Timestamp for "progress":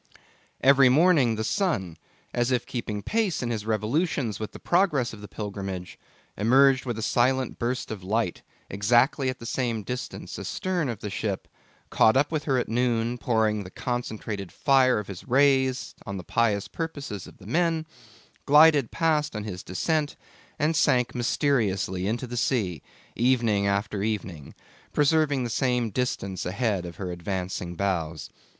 4.57-5.13